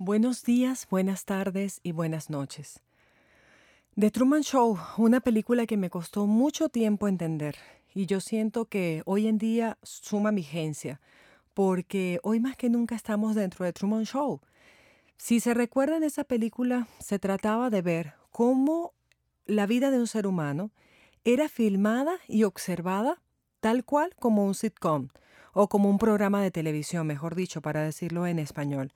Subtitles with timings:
[0.00, 2.80] Buenos días, buenas tardes y buenas noches.
[3.98, 7.56] The Truman Show, una película que me costó mucho tiempo entender
[7.92, 11.00] y yo siento que hoy en día suma vigencia,
[11.52, 14.40] porque hoy más que nunca estamos dentro de Truman Show.
[15.16, 18.94] Si se recuerdan esa película, se trataba de ver cómo
[19.46, 20.70] la vida de un ser humano
[21.24, 23.20] era filmada y observada
[23.58, 25.08] tal cual como un sitcom
[25.54, 28.92] o como un programa de televisión, mejor dicho, para decirlo en español.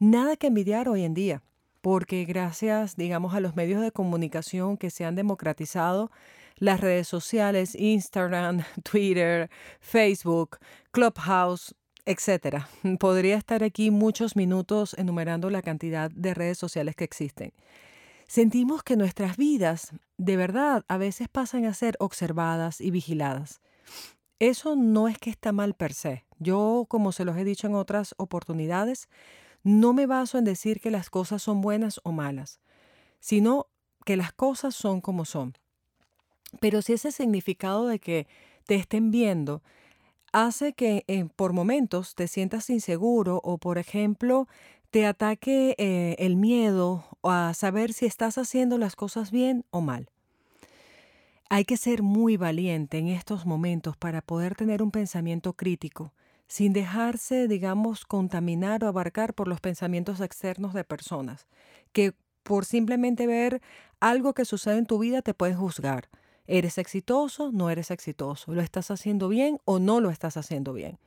[0.00, 1.42] Nada que envidiar hoy en día,
[1.80, 6.10] porque gracias, digamos, a los medios de comunicación que se han democratizado,
[6.56, 9.50] las redes sociales, Instagram, Twitter,
[9.80, 10.58] Facebook,
[10.92, 11.74] Clubhouse,
[12.06, 12.64] etc.
[12.98, 17.52] Podría estar aquí muchos minutos enumerando la cantidad de redes sociales que existen.
[18.26, 23.60] Sentimos que nuestras vidas, de verdad, a veces pasan a ser observadas y vigiladas.
[24.38, 26.24] Eso no es que está mal per se.
[26.38, 29.08] Yo, como se los he dicho en otras oportunidades,
[29.62, 32.60] no me baso en decir que las cosas son buenas o malas,
[33.20, 33.68] sino
[34.04, 35.54] que las cosas son como son.
[36.60, 38.26] Pero si ese significado de que
[38.66, 39.62] te estén viendo
[40.32, 44.48] hace que eh, por momentos te sientas inseguro o, por ejemplo,
[44.90, 50.10] te ataque eh, el miedo a saber si estás haciendo las cosas bien o mal.
[51.48, 56.12] Hay que ser muy valiente en estos momentos para poder tener un pensamiento crítico
[56.52, 61.46] sin dejarse, digamos, contaminar o abarcar por los pensamientos externos de personas,
[61.92, 63.62] que por simplemente ver
[64.00, 66.10] algo que sucede en tu vida te pueden juzgar.
[66.46, 67.52] ¿Eres exitoso?
[67.52, 68.52] ¿No eres exitoso?
[68.52, 70.98] ¿Lo estás haciendo bien o no lo estás haciendo bien?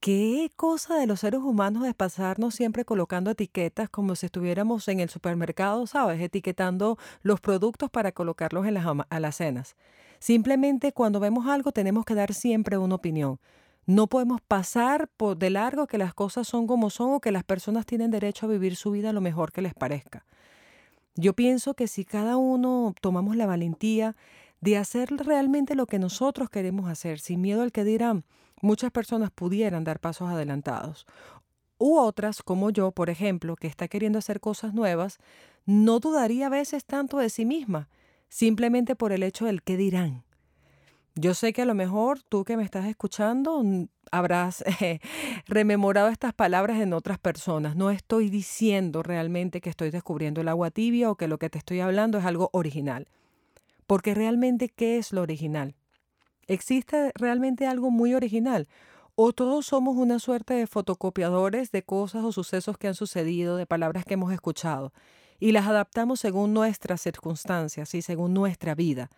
[0.00, 5.00] ¿Qué cosa de los seres humanos es pasarnos siempre colocando etiquetas como si estuviéramos en
[5.00, 6.20] el supermercado, ¿sabes?
[6.20, 9.76] Etiquetando los productos para colocarlos en las alacenas.
[10.18, 13.40] Simplemente cuando vemos algo tenemos que dar siempre una opinión.
[13.88, 17.42] No podemos pasar por de largo que las cosas son como son o que las
[17.42, 20.26] personas tienen derecho a vivir su vida lo mejor que les parezca.
[21.14, 24.14] Yo pienso que si cada uno tomamos la valentía
[24.60, 28.26] de hacer realmente lo que nosotros queremos hacer, sin miedo al que dirán,
[28.60, 31.06] muchas personas pudieran dar pasos adelantados.
[31.78, 35.16] U otras, como yo, por ejemplo, que está queriendo hacer cosas nuevas,
[35.64, 37.88] no dudaría a veces tanto de sí misma,
[38.28, 40.24] simplemente por el hecho del qué dirán.
[41.20, 43.64] Yo sé que a lo mejor tú que me estás escuchando
[44.12, 45.00] habrás eh,
[45.48, 47.74] rememorado estas palabras en otras personas.
[47.74, 51.58] No estoy diciendo realmente que estoy descubriendo el agua tibia o que lo que te
[51.58, 53.08] estoy hablando es algo original.
[53.88, 55.74] Porque realmente, ¿qué es lo original?
[56.46, 58.68] ¿Existe realmente algo muy original?
[59.16, 63.66] ¿O todos somos una suerte de fotocopiadores de cosas o sucesos que han sucedido, de
[63.66, 64.92] palabras que hemos escuchado,
[65.40, 69.10] y las adaptamos según nuestras circunstancias y según nuestra vida?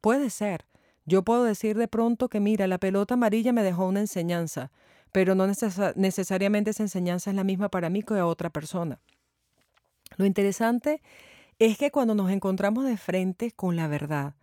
[0.00, 0.64] Puede ser,
[1.04, 4.70] yo puedo decir de pronto que, mira, la pelota amarilla me dejó una enseñanza,
[5.10, 9.00] pero no necesariamente esa enseñanza es la misma para mí que a otra persona.
[10.16, 11.02] Lo interesante
[11.58, 14.34] es que cuando nos encontramos de frente con la verdad,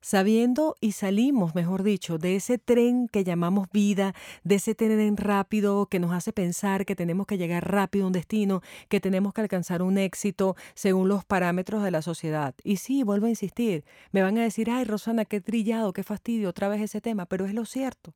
[0.00, 4.14] sabiendo y salimos, mejor dicho, de ese tren que llamamos vida,
[4.44, 8.12] de ese tren rápido que nos hace pensar que tenemos que llegar rápido a un
[8.12, 12.54] destino, que tenemos que alcanzar un éxito según los parámetros de la sociedad.
[12.62, 16.50] Y sí, vuelvo a insistir, me van a decir, ay Rosana, qué trillado, qué fastidio,
[16.50, 18.14] otra vez ese tema, pero es lo cierto.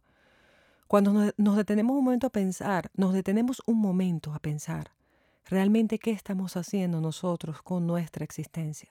[0.87, 4.91] Cuando nos detenemos un momento a pensar, nos detenemos un momento a pensar,
[5.45, 8.91] realmente qué estamos haciendo nosotros con nuestra existencia.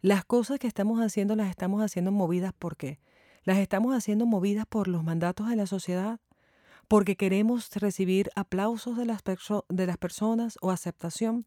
[0.00, 3.00] Las cosas que estamos haciendo las estamos haciendo movidas por qué?
[3.42, 6.20] Las estamos haciendo movidas por los mandatos de la sociedad,
[6.86, 9.22] porque queremos recibir aplausos de las,
[9.68, 11.46] de las personas o aceptación.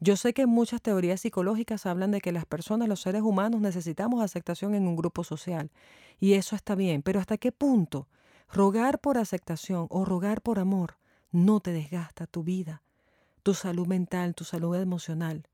[0.00, 4.22] Yo sé que muchas teorías psicológicas hablan de que las personas, los seres humanos, necesitamos
[4.22, 5.70] aceptación en un grupo social.
[6.18, 8.08] Y eso está bien, pero ¿hasta qué punto
[8.50, 10.96] rogar por aceptación o rogar por amor
[11.30, 12.82] no te desgasta tu vida,
[13.42, 15.46] tu salud mental, tu salud emocional?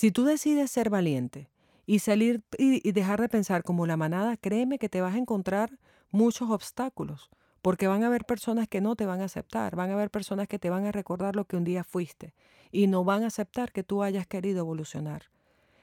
[0.00, 1.50] Si tú decides ser valiente
[1.84, 5.78] y salir y, dejar de pensar como la manada, créeme que te vas a encontrar
[6.10, 7.28] muchos obstáculos,
[7.60, 10.48] porque van a haber personas que no te van a aceptar, van a haber personas
[10.48, 12.32] que te van a recordar lo que un día fuiste
[12.72, 15.24] y no van a aceptar que tú hayas querido evolucionar.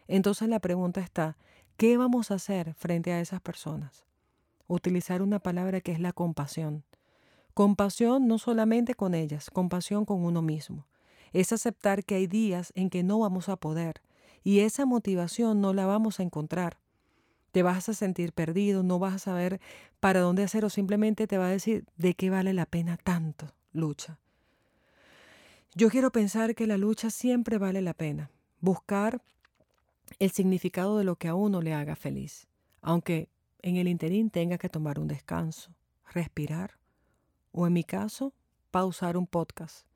[0.08, 1.38] Entonces la pregunta está,
[1.78, 4.04] ¿qué vamos a hacer frente a esas personas?
[4.66, 6.84] Utilizar una palabra que es la compasión.
[7.54, 10.88] Compasión no solamente con ellas, compasión con uno mismo
[11.34, 14.02] es aceptar que hay días en que no vamos a poder
[14.48, 16.78] y esa motivación no la vamos a encontrar.
[17.52, 19.60] Te vas a sentir perdido, no vas a saber
[20.00, 23.54] para dónde hacer o simplemente te va a decir de qué vale la pena tanto
[23.74, 24.20] lucha.
[25.76, 28.32] Yo quiero pensar que la lucha siempre vale la pena.
[28.62, 29.22] Buscar
[30.18, 32.48] el significado de lo que a uno le haga feliz,
[32.82, 33.28] aunque
[33.62, 35.76] en el interín tenga que tomar un descanso,
[36.14, 36.78] respirar
[37.52, 38.32] o en mi caso,
[38.72, 39.87] pausar un podcast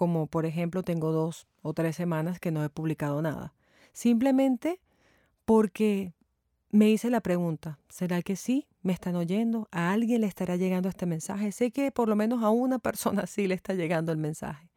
[0.00, 3.52] como por ejemplo tengo dos o tres semanas que no he publicado nada.
[3.92, 4.80] Simplemente
[5.44, 6.14] porque
[6.70, 8.66] me hice la pregunta, ¿será que sí?
[8.80, 9.68] ¿Me están oyendo?
[9.70, 11.52] ¿A alguien le estará llegando este mensaje?
[11.52, 14.70] Sé que por lo menos a una persona sí le está llegando el mensaje.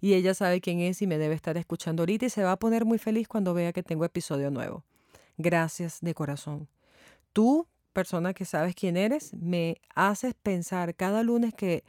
[0.00, 2.58] Y ella sabe quién es y me debe estar escuchando ahorita y se va a
[2.58, 4.82] poner muy feliz cuando vea que tengo episodio nuevo.
[5.38, 6.66] Gracias de corazón.
[7.32, 11.84] Tú, persona que sabes quién eres, me haces pensar cada lunes que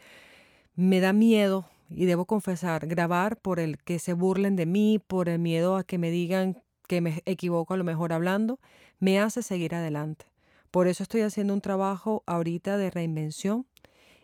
[0.76, 5.30] me da miedo y debo confesar, grabar por el que se burlen de mí, por
[5.30, 8.60] el miedo a que me digan que me equivoco a lo mejor hablando,
[9.00, 10.26] me hace seguir adelante.
[10.72, 13.66] Por eso estoy haciendo un trabajo ahorita de reinvención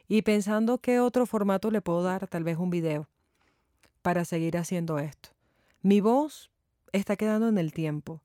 [0.07, 3.07] y pensando qué otro formato le puedo dar, tal vez un video,
[4.01, 5.29] para seguir haciendo esto.
[5.81, 6.51] Mi voz
[6.91, 8.21] está quedando en el tiempo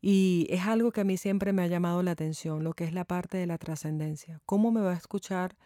[0.00, 2.92] y es algo que a mí siempre me ha llamado la atención, lo que es
[2.92, 4.40] la parte de la trascendencia.
[4.46, 5.56] ¿Cómo me va a escuchar?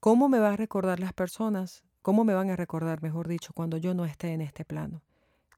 [0.00, 3.76] ¿Cómo me va a recordar las personas ¿Cómo me van a recordar, mejor dicho, cuando
[3.76, 5.02] yo no esté en este plano?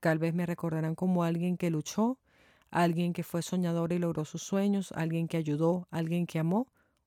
[0.00, 2.19] Tal vez me recordarán como alguien que luchó,
[2.73, 6.67] alguien que fue soñador y logró sus sueños, alguien que ayudó, alguien que amó,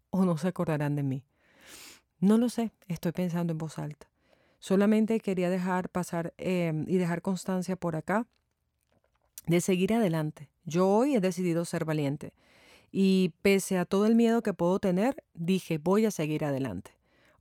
[0.09, 1.25] o no se acordarán de mí.
[2.21, 4.09] No lo sé, estoy pensando en voz alta.
[4.59, 8.25] Solamente quería dejar pasar em, y dejar constancia por acá
[9.47, 10.49] de seguir adelante.
[10.63, 12.31] Yo hoy he decidido ser valiente
[12.89, 16.94] y pese a todo el miedo que puedo tener, dije voy a seguir adelante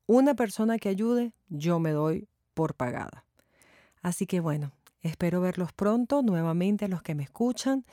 [0.06, 3.24] una persona que ayude, yo me doy por pagada.
[4.02, 4.72] Así que bueno,
[5.02, 7.84] espero verlos pronto nuevamente a los que me escuchan.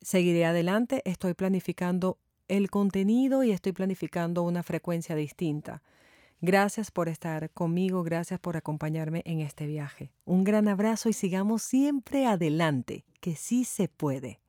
[0.00, 2.18] Seguiré adelante, estoy planificando
[2.48, 5.82] el contenido y estoy planificando una frecuencia distinta.
[6.40, 10.10] Gracias por estar conmigo, gracias por acompañarme en este viaje.
[10.24, 14.41] Un gran abrazo y sigamos siempre adelante, que sí se puede.